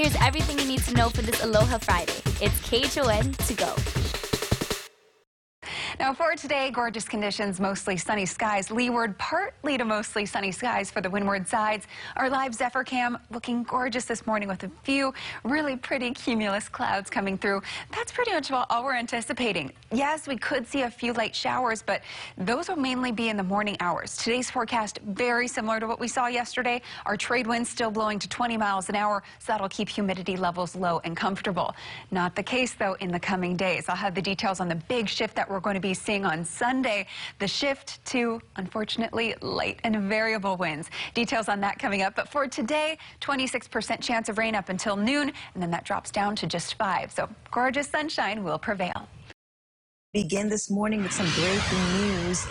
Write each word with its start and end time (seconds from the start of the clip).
Here's 0.00 0.16
everything 0.22 0.58
you 0.58 0.64
need 0.64 0.82
to 0.84 0.94
know 0.94 1.10
for 1.10 1.20
this 1.20 1.44
Aloha 1.44 1.76
Friday. 1.76 2.22
It's 2.40 2.58
KHON 2.62 3.32
to 3.32 3.52
go. 3.52 4.19
Now 6.00 6.14
for 6.14 6.34
today, 6.34 6.70
gorgeous 6.70 7.06
conditions, 7.06 7.60
mostly 7.60 7.98
sunny 7.98 8.24
skies. 8.24 8.70
Leeward, 8.70 9.18
partly 9.18 9.76
to 9.76 9.84
mostly 9.84 10.24
sunny 10.24 10.50
skies 10.50 10.90
for 10.90 11.02
the 11.02 11.10
windward 11.10 11.46
sides. 11.46 11.86
Our 12.16 12.30
live 12.30 12.54
Zephyr 12.54 12.84
cam 12.84 13.18
looking 13.30 13.64
gorgeous 13.64 14.06
this 14.06 14.26
morning 14.26 14.48
with 14.48 14.64
a 14.64 14.70
few 14.82 15.12
really 15.44 15.76
pretty 15.76 16.12
cumulus 16.12 16.70
clouds 16.70 17.10
coming 17.10 17.36
through. 17.36 17.60
That's 17.94 18.12
pretty 18.12 18.30
much 18.30 18.50
all 18.50 18.82
we're 18.82 18.94
anticipating. 18.94 19.72
Yes, 19.92 20.26
we 20.26 20.38
could 20.38 20.66
see 20.66 20.82
a 20.82 20.90
few 20.90 21.12
light 21.12 21.36
showers, 21.36 21.82
but 21.82 22.00
those 22.38 22.70
will 22.70 22.76
mainly 22.76 23.12
be 23.12 23.28
in 23.28 23.36
the 23.36 23.42
morning 23.42 23.76
hours. 23.80 24.16
Today's 24.16 24.50
forecast 24.50 25.00
very 25.04 25.46
similar 25.48 25.80
to 25.80 25.86
what 25.86 26.00
we 26.00 26.08
saw 26.08 26.28
yesterday. 26.28 26.80
Our 27.04 27.18
trade 27.18 27.46
winds 27.46 27.68
still 27.68 27.90
blowing 27.90 28.18
to 28.20 28.28
20 28.30 28.56
miles 28.56 28.88
an 28.88 28.94
hour, 28.94 29.22
so 29.38 29.52
that'll 29.52 29.68
keep 29.68 29.90
humidity 29.90 30.38
levels 30.38 30.74
low 30.74 31.02
and 31.04 31.14
comfortable. 31.14 31.74
Not 32.10 32.34
the 32.34 32.42
case, 32.42 32.72
though, 32.72 32.94
in 33.00 33.12
the 33.12 33.20
coming 33.20 33.54
days. 33.54 33.90
I'll 33.90 33.96
have 33.96 34.14
the 34.14 34.22
details 34.22 34.60
on 34.60 34.68
the 34.68 34.76
big 34.88 35.06
shift 35.06 35.36
that 35.36 35.50
we're 35.50 35.60
going 35.60 35.74
to 35.74 35.80
be 35.80 35.89
seeing 35.94 36.24
on 36.24 36.44
Sunday. 36.44 37.06
The 37.38 37.48
shift 37.48 38.04
to, 38.06 38.40
unfortunately, 38.56 39.34
light 39.40 39.80
and 39.84 39.96
variable 40.08 40.56
winds. 40.56 40.90
Details 41.14 41.48
on 41.48 41.60
that 41.60 41.78
coming 41.78 42.02
up. 42.02 42.14
But 42.16 42.28
for 42.28 42.46
today, 42.46 42.98
26% 43.20 44.00
chance 44.00 44.28
of 44.28 44.38
rain 44.38 44.54
up 44.54 44.68
until 44.68 44.96
noon, 44.96 45.32
and 45.54 45.62
then 45.62 45.70
that 45.70 45.84
drops 45.84 46.10
down 46.10 46.36
to 46.36 46.46
just 46.46 46.74
5. 46.74 47.12
So 47.12 47.28
gorgeous 47.50 47.88
sunshine 47.88 48.44
will 48.44 48.58
prevail. 48.58 49.08
Begin 50.12 50.48
this 50.48 50.70
morning 50.70 51.02
with 51.02 51.12
some 51.12 51.30
breaking 51.36 51.92
news. 52.00 52.46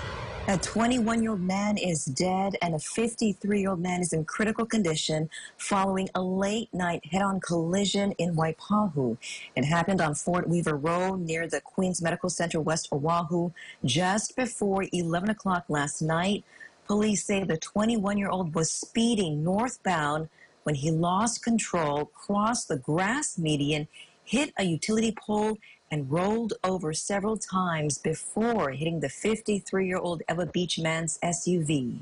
A 0.50 0.58
21-year-old 0.58 1.42
man 1.42 1.78
is 1.78 2.06
dead 2.06 2.56
and 2.64 2.74
a 2.74 2.80
53-year-old 2.80 3.80
man 3.80 4.02
is 4.02 4.14
in 4.14 4.26
critical 4.26 4.66
condition 4.66 5.30
following 5.60 6.10
a 6.16 6.24
late-night 6.24 7.06
head-on 7.06 7.40
collision 7.40 8.14
in 8.14 8.36
Waipahu. 8.36 9.16
It 9.56 9.64
happened 9.66 10.02
on 10.02 10.16
Fort 10.16 10.50
Weaver 10.50 10.76
Road 10.76 11.20
near 11.20 11.48
the 11.48 11.62
Queens 11.62 12.02
Medical 12.02 12.32
Center, 12.32 12.60
West 12.60 12.90
Oahu, 12.92 13.52
just 13.86 14.36
before 14.36 14.86
11 14.92 15.30
o'clock 15.30 15.66
last 15.70 16.02
night. 16.02 16.44
Police 16.88 17.26
say 17.26 17.44
the 17.44 17.60
21-year-old 17.60 18.56
was 18.56 18.72
speeding 18.72 19.44
northbound 19.44 20.30
when 20.64 20.74
he 20.74 20.90
lost 20.90 21.44
control, 21.44 22.06
crossed 22.06 22.70
the 22.70 22.78
grass 22.78 23.38
median, 23.38 23.88
hit 24.24 24.52
a 24.58 24.64
utility 24.64 25.16
pole, 25.16 25.60
and 25.92 26.10
rolled 26.12 26.54
over 26.64 26.94
several 26.94 27.38
times 27.38 27.98
before 27.98 28.72
hitting 28.72 29.00
the 29.00 29.08
53-year-old 29.08 30.22
Ewa 30.30 30.46
Beach 30.48 30.80
man's 30.80 31.20
SUV. 31.24 32.00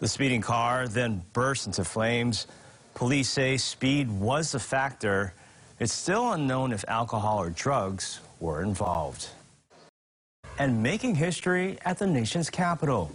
The 0.00 0.08
speeding 0.08 0.40
car 0.40 0.88
then 0.88 1.22
burst 1.32 1.66
into 1.66 1.84
flames. 1.84 2.46
Police 2.94 3.28
say 3.28 3.56
speed 3.56 4.10
was 4.10 4.54
a 4.54 4.58
factor. 4.58 5.32
It's 5.78 5.92
still 5.92 6.32
unknown 6.32 6.72
if 6.72 6.84
alcohol 6.88 7.38
or 7.38 7.50
drugs 7.50 8.20
were 8.40 8.62
involved. 8.62 9.28
And 10.58 10.82
making 10.82 11.14
history 11.14 11.78
at 11.84 11.98
the 11.98 12.06
nation's 12.06 12.50
capital. 12.50 13.10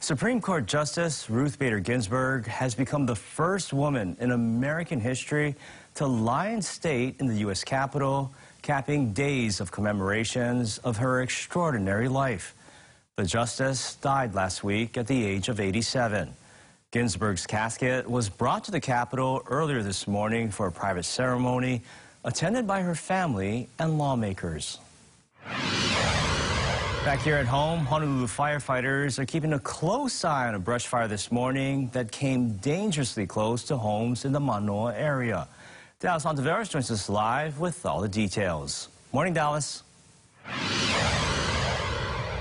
Supreme 0.00 0.40
Court 0.40 0.64
Justice 0.64 1.28
Ruth 1.28 1.58
Bader 1.58 1.78
Ginsburg 1.78 2.46
has 2.46 2.74
become 2.74 3.04
the 3.04 3.14
first 3.14 3.74
woman 3.74 4.16
in 4.18 4.30
American 4.30 4.98
history 4.98 5.54
to 5.96 6.06
lie 6.06 6.48
in 6.48 6.62
state 6.62 7.16
in 7.20 7.26
the 7.26 7.34
U.S. 7.40 7.62
Capitol 7.62 8.32
capping 8.62 9.12
days 9.12 9.60
of 9.60 9.70
commemorations 9.70 10.78
of 10.78 10.96
her 10.98 11.22
extraordinary 11.22 12.08
life. 12.08 12.54
The 13.16 13.24
justice 13.24 13.96
died 13.96 14.34
last 14.34 14.64
week 14.64 14.96
at 14.96 15.06
the 15.06 15.24
age 15.24 15.48
of 15.48 15.60
87. 15.60 16.34
Ginsburg's 16.90 17.46
casket 17.46 18.08
was 18.10 18.28
brought 18.28 18.64
to 18.64 18.70
the 18.70 18.80
Capitol 18.80 19.42
earlier 19.46 19.82
this 19.82 20.08
morning 20.08 20.50
for 20.50 20.66
a 20.66 20.72
private 20.72 21.04
ceremony 21.04 21.82
attended 22.24 22.66
by 22.66 22.82
her 22.82 22.94
family 22.94 23.68
and 23.78 23.98
lawmakers. 23.98 24.78
Back 27.04 27.20
here 27.20 27.36
at 27.36 27.46
home, 27.46 27.86
Honolulu 27.86 28.26
firefighters 28.26 29.18
are 29.18 29.24
keeping 29.24 29.54
a 29.54 29.58
close 29.58 30.22
eye 30.22 30.48
on 30.48 30.54
a 30.54 30.58
brush 30.58 30.86
fire 30.86 31.08
this 31.08 31.32
morning 31.32 31.88
that 31.94 32.12
came 32.12 32.52
dangerously 32.58 33.26
close 33.26 33.62
to 33.64 33.76
homes 33.76 34.26
in 34.26 34.32
the 34.32 34.40
Manoa 34.40 34.94
area. 34.94 35.48
Dallas 36.00 36.24
Ontiveros 36.24 36.70
joins 36.70 36.90
us 36.90 37.10
live 37.10 37.60
with 37.60 37.84
all 37.84 38.00
the 38.00 38.08
details. 38.08 38.88
Morning, 39.12 39.34
Dallas. 39.34 39.82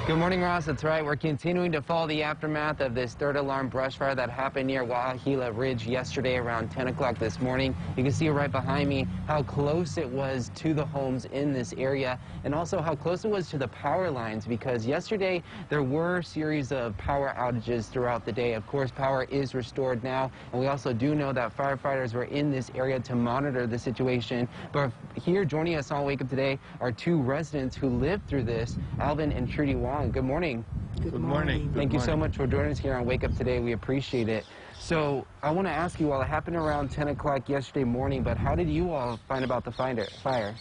Good 0.10 0.18
morning, 0.18 0.42
Ross. 0.42 0.66
That's 0.66 0.84
right. 0.84 1.06
We're 1.06 1.16
continuing 1.16 1.72
to 1.72 1.84
follow 1.84 2.08
the 2.08 2.24
aftermath 2.24 2.82
of 2.82 2.96
this 2.96 3.14
third 3.14 3.36
alarm 3.36 3.70
brush 3.70 3.96
fire 3.96 4.16
that 4.16 4.32
happened 4.32 4.66
near 4.66 4.84
Waahila 4.84 5.56
Ridge 5.56 5.86
yesterday 5.86 6.38
around 6.38 6.72
10 6.72 6.88
o'clock 6.88 7.20
this 7.20 7.40
morning. 7.40 7.76
You 7.96 8.02
can 8.02 8.12
see 8.12 8.28
right 8.30 8.52
behind 8.52 8.90
me 8.90 9.06
how 9.28 9.44
close 9.44 10.00
it 10.00 10.10
was 10.10 10.50
to 10.56 10.74
the 10.74 10.84
homes 10.84 11.26
in 11.26 11.54
this 11.54 11.76
area 11.78 12.20
and 12.44 12.56
also 12.56 12.82
how 12.82 12.96
close 12.96 13.24
it 13.24 13.30
was 13.30 13.52
to 13.52 13.60
the 13.60 13.68
power 13.68 14.10
lines 14.10 14.48
because 14.48 14.84
yesterday 14.84 15.44
there 15.70 15.84
were 15.84 16.18
a 16.18 16.24
series 16.24 16.72
of 16.72 16.98
power 16.98 17.36
outages 17.38 17.86
throughout 17.88 18.26
the 18.26 18.32
day. 18.32 18.54
Of 18.54 18.66
course, 18.66 18.90
power 18.90 19.26
is 19.26 19.54
restored 19.54 20.04
now, 20.04 20.32
and 20.54 20.60
we 20.60 20.66
also 20.66 20.92
do 20.92 21.14
know 21.14 21.34
that 21.34 21.56
firefighters 21.56 22.16
were 22.16 22.24
in 22.24 22.50
this 22.50 22.72
area 22.74 23.00
to 23.00 23.14
monitor 23.14 23.68
the 23.68 23.78
situation. 23.78 24.50
But 24.72 24.92
here 25.24 25.46
joining 25.46 25.76
us 25.76 25.92
on 25.92 26.04
Wake 26.04 26.22
Up 26.22 26.30
Today 26.30 26.58
are 26.82 26.92
two 26.92 27.22
residents 27.22 27.76
who 27.76 27.90
lived 27.90 28.28
through 28.28 28.46
this, 28.46 28.80
Alvin 29.00 29.32
and 29.32 29.48
Trudy 29.48 29.76
Wong. 29.76 29.99
Good 30.08 30.24
morning. 30.24 30.64
Good, 31.02 31.12
Good 31.12 31.22
morning. 31.22 31.58
Good 31.58 31.66
Thank 31.66 31.76
morning. 31.76 31.92
you 31.92 32.00
so 32.00 32.16
much 32.16 32.38
for 32.38 32.48
joining 32.48 32.72
us 32.72 32.80
here 32.80 32.96
on 32.96 33.06
Wake 33.06 33.26
Up 33.26 33.36
Today. 33.36 33.60
We 33.60 33.74
appreciate 33.74 34.30
it. 34.30 34.46
So 34.80 35.28
I 35.44 35.52
want 35.52 35.68
to 35.68 35.72
ask 35.72 36.00
you, 36.00 36.08
well, 36.08 36.22
it 36.22 36.28
happened 36.28 36.56
around 36.56 36.90
10 36.90 37.10
o'clock 37.10 37.50
yesterday 37.50 37.84
morning, 37.84 38.24
but 38.24 38.38
how 38.38 38.56
did 38.56 38.70
you 38.70 38.92
all 38.94 39.20
find 39.28 39.44
about 39.44 39.66
the 39.66 39.72
fire? 39.72 40.56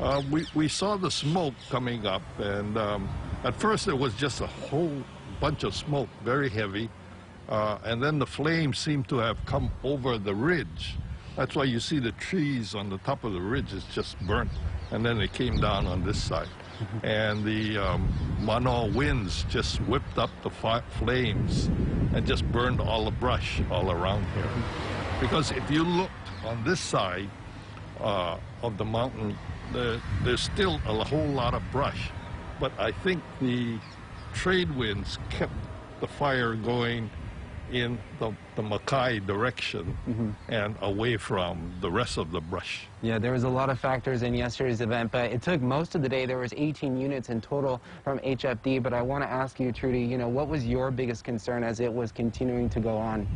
Uh, 0.00 0.22
we, 0.30 0.46
we 0.54 0.66
saw 0.66 0.96
the 0.96 1.10
smoke 1.10 1.52
coming 1.68 2.06
up, 2.06 2.22
and 2.38 2.78
um, 2.78 3.06
at 3.44 3.54
first 3.54 3.86
it 3.86 3.96
was 3.96 4.14
just 4.14 4.40
a 4.40 4.46
whole 4.46 5.04
bunch 5.38 5.62
of 5.62 5.74
smoke, 5.74 6.08
very 6.24 6.48
heavy, 6.48 6.88
uh, 7.50 7.78
and 7.84 8.02
then 8.02 8.18
the 8.18 8.26
flames 8.26 8.78
seemed 8.78 9.08
to 9.08 9.18
have 9.18 9.36
come 9.44 9.70
over 9.84 10.16
the 10.16 10.34
ridge. 10.34 10.96
That's 11.36 11.54
why 11.54 11.64
you 11.64 11.80
see 11.80 11.98
the 11.98 12.12
trees 12.12 12.74
on 12.74 12.88
the 12.88 12.98
top 12.98 13.24
of 13.24 13.34
the 13.34 13.40
ridge 13.42 13.74
is 13.74 13.84
just 13.92 14.18
burnt, 14.20 14.50
and 14.90 15.04
then 15.04 15.20
it 15.20 15.34
came 15.34 15.60
down 15.60 15.86
on 15.86 16.02
this 16.02 16.20
side 16.20 16.48
and 17.02 17.44
the 17.44 17.78
um, 17.78 18.08
Manoa 18.40 18.88
winds 18.88 19.44
just 19.48 19.78
whipped 19.82 20.18
up 20.18 20.30
the 20.42 20.50
flames 20.50 21.66
and 22.14 22.26
just 22.26 22.44
burned 22.52 22.80
all 22.80 23.04
the 23.04 23.10
brush 23.10 23.60
all 23.70 23.90
around 23.90 24.24
here. 24.34 24.50
Because 25.20 25.50
if 25.52 25.70
you 25.70 25.84
look 25.84 26.10
on 26.44 26.62
this 26.64 26.80
side 26.80 27.30
uh, 28.00 28.38
of 28.62 28.76
the 28.76 28.84
mountain, 28.84 29.36
the, 29.72 30.00
there's 30.24 30.40
still 30.40 30.80
a 30.86 31.04
whole 31.04 31.28
lot 31.28 31.54
of 31.54 31.62
brush. 31.70 32.10
But 32.60 32.72
I 32.78 32.92
think 32.92 33.22
the 33.40 33.78
trade 34.34 34.74
winds 34.76 35.18
kept 35.30 35.52
the 36.00 36.06
fire 36.08 36.54
going 36.54 37.10
in 37.70 37.98
the, 38.18 38.32
the 38.56 38.62
Makai 38.62 39.24
direction 39.26 39.96
mm 40.06 40.14
-hmm. 40.14 40.62
and 40.62 40.76
away 40.80 41.16
from 41.16 41.56
the 41.80 41.90
rest 41.90 42.18
of 42.18 42.30
the 42.30 42.40
brush. 42.40 42.86
Yeah, 43.02 43.18
there 43.20 43.32
was 43.32 43.44
a 43.44 43.48
lot 43.48 43.68
of 43.70 43.80
factors 43.80 44.22
in 44.22 44.34
yesterday's 44.34 44.80
event, 44.80 45.10
but 45.10 45.32
it 45.32 45.42
took 45.42 45.60
most 45.60 45.94
of 45.94 46.02
the 46.02 46.08
day. 46.08 46.26
There 46.26 46.38
was 46.38 46.52
18 46.56 46.96
units 46.96 47.28
in 47.28 47.40
total 47.40 47.80
from 48.04 48.18
HFD, 48.20 48.78
but 48.78 48.92
I 48.92 49.02
want 49.02 49.24
to 49.24 49.30
ask 49.30 49.58
you, 49.58 49.72
Trudy, 49.72 50.04
you 50.12 50.18
know, 50.18 50.28
what 50.28 50.48
was 50.48 50.64
your 50.64 50.90
biggest 50.90 51.24
concern 51.24 51.64
as 51.64 51.80
it 51.80 51.92
was 51.92 52.12
continuing 52.12 52.68
to 52.70 52.80
go 52.80 52.96
on? 52.96 53.26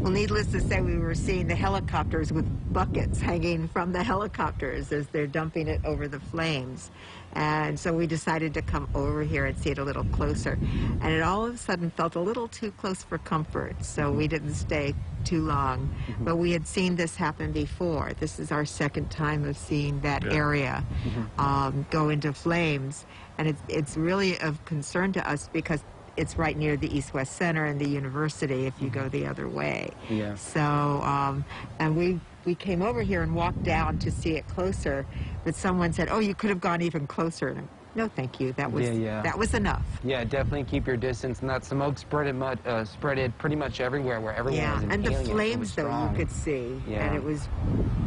Well, 0.00 0.12
needless 0.12 0.46
to 0.48 0.60
say, 0.60 0.80
we 0.80 0.96
were 0.96 1.14
seeing 1.14 1.46
the 1.46 1.54
helicopters 1.54 2.32
with 2.32 2.46
buckets 2.72 3.20
hanging 3.20 3.68
from 3.68 3.92
the 3.92 4.02
helicopters 4.02 4.90
as 4.90 5.06
they're 5.08 5.26
dumping 5.26 5.68
it 5.68 5.80
over 5.84 6.08
the 6.08 6.18
flames. 6.18 6.90
And 7.34 7.78
so 7.78 7.92
we 7.92 8.06
decided 8.06 8.52
to 8.54 8.62
come 8.62 8.88
over 8.94 9.22
here 9.22 9.46
and 9.46 9.56
see 9.56 9.70
it 9.70 9.78
a 9.78 9.84
little 9.84 10.04
closer. 10.04 10.58
And 11.00 11.12
it 11.12 11.22
all 11.22 11.46
of 11.46 11.54
a 11.54 11.58
sudden 11.58 11.90
felt 11.90 12.14
a 12.16 12.20
little 12.20 12.48
too 12.48 12.72
close 12.72 13.02
for 13.02 13.18
comfort, 13.18 13.84
so 13.84 14.10
we 14.10 14.28
didn't 14.28 14.51
stay 14.54 14.94
too 15.24 15.44
long. 15.46 15.78
Mm 15.78 16.14
-hmm. 16.14 16.24
But 16.24 16.36
we 16.36 16.52
had 16.52 16.66
seen 16.66 16.96
this 16.96 17.16
happen 17.16 17.52
before. 17.52 18.14
This 18.14 18.38
is 18.38 18.50
our 18.50 18.66
second 18.66 19.10
time 19.10 19.50
of 19.50 19.56
seeing 19.56 20.00
that 20.00 20.22
yeah. 20.24 20.36
area 20.36 20.84
mm 21.04 21.10
-hmm. 21.10 21.46
um, 21.46 21.86
go 21.90 22.08
into 22.08 22.32
flames. 22.32 23.06
And 23.38 23.48
it's, 23.48 23.62
it's 23.68 23.96
really 23.96 24.38
of 24.48 24.64
concern 24.64 25.12
to 25.12 25.32
us 25.32 25.48
because 25.52 25.82
it's 26.16 26.36
right 26.36 26.56
near 26.56 26.76
the 26.76 26.96
East 26.96 27.14
West 27.14 27.36
Center 27.36 27.64
and 27.64 27.80
the 27.80 27.88
university 27.88 28.66
if 28.66 28.74
you 28.80 28.90
go 28.90 29.08
the 29.08 29.26
other 29.26 29.48
way. 29.48 29.90
Yeah. 30.10 30.36
So, 30.36 30.60
um, 31.02 31.44
and 31.78 31.96
we 31.96 32.20
we 32.44 32.54
came 32.54 32.82
over 32.82 33.02
here 33.02 33.22
and 33.22 33.34
walked 33.34 33.62
down 33.62 33.98
to 33.98 34.10
see 34.10 34.36
it 34.36 34.46
closer, 34.48 35.06
but 35.44 35.54
someone 35.54 35.92
said, 35.92 36.08
"Oh, 36.10 36.18
you 36.18 36.34
could 36.34 36.50
have 36.50 36.60
gone 36.60 36.82
even 36.82 37.06
closer." 37.06 37.48
And 37.48 37.68
no, 37.94 38.08
thank 38.08 38.40
you. 38.40 38.52
That 38.54 38.72
was 38.72 38.86
yeah, 38.86 38.92
yeah. 38.92 39.22
that 39.22 39.38
was 39.38 39.54
enough. 39.54 39.84
Yeah, 40.02 40.24
definitely 40.24 40.64
keep 40.64 40.86
your 40.86 40.96
distance. 40.96 41.40
And 41.40 41.50
that 41.50 41.64
smoke 41.64 41.96
spreaded 41.96 42.36
much, 42.36 42.58
uh, 42.64 42.84
spreaded 42.84 43.36
pretty 43.38 43.56
much 43.56 43.80
everywhere 43.80 44.20
where 44.20 44.34
everyone 44.34 44.60
yeah, 44.60 44.74
was 44.74 44.84
Yeah, 44.84 44.92
and 44.92 45.04
the 45.04 45.12
flames 45.12 45.74
though 45.74 46.08
you 46.10 46.16
could 46.16 46.30
see, 46.30 46.80
yeah. 46.88 47.04
and 47.04 47.16
it 47.16 47.22
was 47.22 47.48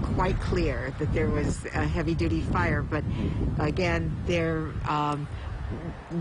quite 0.02 0.40
clear 0.40 0.94
that 1.00 1.14
there 1.14 1.30
was 1.30 1.66
a 1.66 1.86
heavy-duty 1.86 2.42
fire. 2.42 2.82
But 2.82 3.04
again, 3.60 4.16
there. 4.26 4.72
Um, 4.88 5.28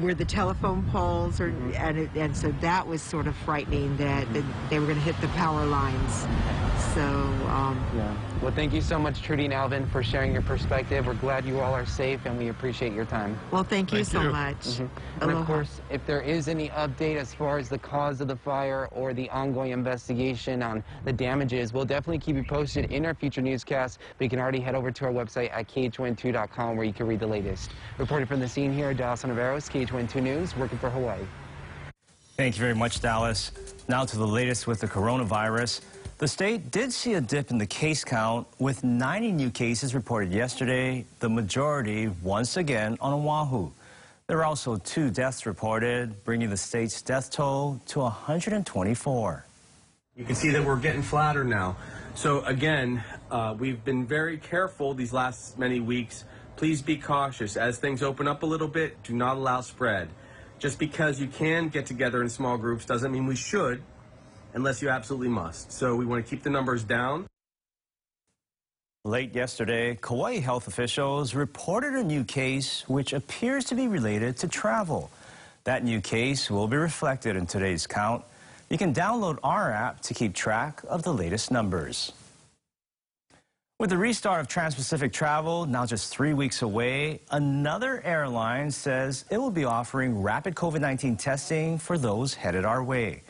where 0.00 0.14
the 0.14 0.24
telephone 0.24 0.82
poles 0.90 1.40
are, 1.40 1.50
mm-hmm. 1.50 1.72
and, 1.76 1.98
it, 1.98 2.10
and 2.14 2.36
so 2.36 2.52
that 2.60 2.86
was 2.86 3.02
sort 3.02 3.26
of 3.26 3.36
frightening 3.36 3.96
that, 3.96 4.32
that 4.32 4.42
mm-hmm. 4.42 4.68
they 4.70 4.78
were 4.78 4.86
going 4.86 4.98
to 4.98 5.04
hit 5.04 5.20
the 5.20 5.28
power 5.28 5.64
lines. 5.66 6.26
So, 6.94 7.02
um, 7.02 7.84
Yeah. 7.96 8.14
Well, 8.40 8.52
thank 8.52 8.72
you 8.72 8.82
so 8.82 8.98
much, 8.98 9.22
Trudy 9.22 9.46
and 9.46 9.54
Alvin, 9.54 9.86
for 9.86 10.02
sharing 10.02 10.32
your 10.32 10.42
perspective. 10.42 11.06
We're 11.06 11.14
glad 11.14 11.44
you 11.44 11.60
all 11.60 11.72
are 11.72 11.86
safe, 11.86 12.20
and 12.26 12.38
we 12.38 12.48
appreciate 12.48 12.92
your 12.92 13.04
time. 13.04 13.38
well, 13.50 13.64
thank 13.64 13.90
you 13.90 14.04
Thank 14.04 14.08
so 14.08 14.22
you. 14.22 14.30
much. 14.30 14.56
Mm-hmm. 14.56 15.22
And 15.22 15.30
of 15.32 15.46
course, 15.46 15.80
if 15.90 16.04
there 16.06 16.20
is 16.20 16.46
any 16.46 16.68
update 16.70 17.16
as 17.16 17.32
far 17.34 17.58
as 17.58 17.68
the 17.68 17.78
cause 17.78 18.20
of 18.20 18.28
the 18.28 18.36
fire 18.36 18.88
or 18.92 19.14
the 19.14 19.28
ongoing 19.30 19.72
investigation 19.72 20.62
on 20.62 20.84
the 21.04 21.12
damages, 21.12 21.72
we'll 21.72 21.84
definitely 21.84 22.18
keep 22.18 22.36
you 22.36 22.44
posted 22.44 22.92
in 22.92 23.06
our 23.06 23.14
future 23.14 23.42
newscasts. 23.42 23.98
But 24.18 24.24
you 24.24 24.30
can 24.30 24.38
already 24.38 24.60
head 24.60 24.74
over 24.74 24.90
to 24.90 25.04
our 25.06 25.12
website 25.12 25.50
at 25.52 25.68
KHON2.com 25.68 26.76
where 26.76 26.86
you 26.86 26.92
can 26.92 27.06
read 27.06 27.20
the 27.20 27.26
latest. 27.26 27.70
Reporting 27.98 28.26
from 28.26 28.40
the 28.40 28.48
scene 28.48 28.72
here, 28.72 28.94
Dallas 29.34 29.68
Navarro's 29.68 29.90
KHON2 29.90 30.22
News, 30.22 30.56
working 30.56 30.78
for 30.78 30.90
Hawaii. 30.90 31.20
Thank 32.36 32.56
you 32.56 32.60
very 32.60 32.74
much, 32.74 33.00
Dallas. 33.00 33.52
Now 33.88 34.04
to 34.04 34.16
the 34.16 34.26
latest 34.26 34.66
with 34.66 34.80
the 34.80 34.86
coronavirus. 34.86 35.80
The 36.18 36.28
state 36.28 36.70
did 36.70 36.92
see 36.92 37.14
a 37.14 37.20
dip 37.20 37.50
in 37.50 37.58
the 37.58 37.66
case 37.66 38.04
count 38.04 38.46
with 38.58 38.84
90 38.84 39.32
new 39.32 39.50
cases 39.50 39.94
reported 39.94 40.32
yesterday, 40.32 41.04
the 41.18 41.28
majority 41.28 42.08
once 42.22 42.56
again 42.56 42.96
on 43.00 43.12
Oahu. 43.12 43.70
There 44.26 44.38
are 44.38 44.44
also 44.44 44.76
two 44.76 45.10
deaths 45.10 45.46
reported, 45.46 46.24
bringing 46.24 46.48
the 46.48 46.56
state's 46.56 47.02
death 47.02 47.30
toll 47.30 47.80
to 47.86 48.00
124. 48.00 49.44
You 50.16 50.24
can 50.24 50.34
see 50.34 50.50
that 50.50 50.64
we're 50.64 50.76
getting 50.76 51.02
flatter 51.02 51.42
now. 51.44 51.76
So 52.14 52.44
again, 52.44 53.02
uh, 53.30 53.56
we've 53.58 53.84
been 53.84 54.06
very 54.06 54.38
careful 54.38 54.94
these 54.94 55.12
last 55.12 55.58
many 55.58 55.80
weeks. 55.80 56.24
Please 56.56 56.82
be 56.82 56.96
cautious. 56.96 57.56
As 57.56 57.78
things 57.78 58.02
open 58.02 58.28
up 58.28 58.42
a 58.42 58.46
little 58.46 58.68
bit, 58.68 59.02
do 59.02 59.12
not 59.14 59.36
allow 59.36 59.60
spread. 59.60 60.08
Just 60.58 60.78
because 60.78 61.20
you 61.20 61.26
can 61.26 61.68
get 61.68 61.86
together 61.86 62.22
in 62.22 62.28
small 62.28 62.56
groups 62.56 62.84
doesn't 62.84 63.10
mean 63.10 63.26
we 63.26 63.36
should, 63.36 63.82
unless 64.54 64.80
you 64.80 64.88
absolutely 64.88 65.28
must. 65.28 65.72
So 65.72 65.96
we 65.96 66.06
want 66.06 66.24
to 66.24 66.30
keep 66.30 66.42
the 66.42 66.50
numbers 66.50 66.84
down. 66.84 67.26
Late 69.04 69.34
yesterday, 69.34 69.98
Kauai 70.00 70.38
health 70.38 70.66
officials 70.66 71.34
reported 71.34 71.92
a 71.92 72.02
new 72.02 72.24
case 72.24 72.88
which 72.88 73.12
appears 73.12 73.66
to 73.66 73.74
be 73.74 73.88
related 73.88 74.38
to 74.38 74.48
travel. 74.48 75.10
That 75.64 75.84
new 75.84 76.00
case 76.00 76.50
will 76.50 76.68
be 76.68 76.76
reflected 76.76 77.36
in 77.36 77.46
today's 77.46 77.86
count. 77.86 78.24
You 78.70 78.78
can 78.78 78.94
download 78.94 79.38
our 79.42 79.70
app 79.70 80.00
to 80.02 80.14
keep 80.14 80.34
track 80.34 80.82
of 80.88 81.02
the 81.02 81.12
latest 81.12 81.50
numbers. 81.50 82.12
With 83.80 83.90
the 83.90 83.98
restart 83.98 84.40
of 84.40 84.46
Trans-Pacific 84.46 85.12
travel 85.12 85.66
now 85.66 85.84
just 85.84 86.14
three 86.14 86.32
weeks 86.32 86.62
away, 86.62 87.20
another 87.32 88.00
airline 88.02 88.70
says 88.70 89.24
it 89.32 89.38
will 89.38 89.50
be 89.50 89.64
offering 89.64 90.22
rapid 90.22 90.54
COVID-19 90.54 91.18
testing 91.18 91.76
for 91.80 91.98
those 91.98 92.34
headed 92.34 92.64
our 92.64 92.84
way. 92.84 93.24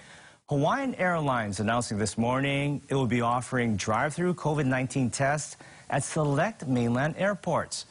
Hawaiian 0.51 0.95
Airlines 0.97 1.61
announcing 1.61 1.97
this 1.97 2.19
morning 2.19 2.83
it 2.91 2.95
will 2.95 3.07
be 3.07 3.23
offering 3.23 3.75
drive-through 3.79 4.35
COVID-19 4.35 5.11
tests 5.11 5.57
at 5.89 6.05
select 6.05 6.67
mainland 6.67 7.15
airports. 7.17 7.87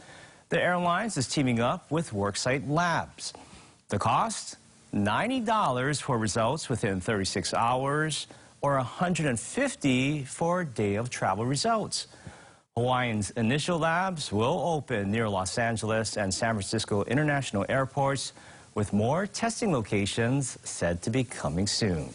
The 0.49 0.61
airlines 0.61 1.17
is 1.17 1.27
teaming 1.27 1.59
up 1.59 1.89
with 1.89 2.11
Worksite 2.11 2.69
Labs. 2.69 3.33
The 3.89 3.97
cost? 3.97 4.57
$90 4.93 5.99
for 5.99 6.19
results 6.19 6.69
within 6.69 7.01
36 7.01 7.55
hours 7.55 8.27
or 8.61 8.75
150 8.75 10.23
for 10.25 10.61
a 10.61 10.65
day 10.65 10.93
of 10.93 11.09
travel 11.09 11.47
results. 11.47 12.05
Hawaiian's 12.75 13.29
initial 13.31 13.77
labs 13.77 14.31
will 14.31 14.59
open 14.65 15.11
near 15.11 15.29
Los 15.29 15.59
Angeles 15.59 16.17
and 16.17 16.33
San 16.33 16.55
Francisco 16.55 17.03
international 17.03 17.67
airports, 17.69 18.33
with 18.73 18.91
more 18.91 19.27
testing 19.27 19.71
locations 19.71 20.57
said 20.63 20.99
to 21.03 21.11
be 21.11 21.23
coming 21.23 21.67
soon. 21.67 22.09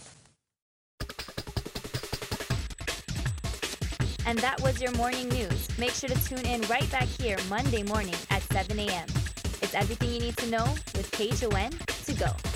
And 4.26 4.36
that 4.40 4.60
was 4.60 4.82
your 4.82 4.90
morning 4.96 5.28
news. 5.28 5.68
Make 5.78 5.92
sure 5.92 6.08
to 6.08 6.28
tune 6.28 6.44
in 6.44 6.62
right 6.62 6.90
back 6.90 7.06
here 7.06 7.38
Monday 7.48 7.84
morning 7.84 8.16
at 8.30 8.42
7 8.42 8.76
a.m. 8.80 9.06
It's 9.62 9.76
everything 9.76 10.12
you 10.12 10.18
need 10.18 10.36
to 10.38 10.50
know 10.50 10.64
with 10.96 11.08
KHON 11.12 11.70
to 12.06 12.14
go. 12.14 12.47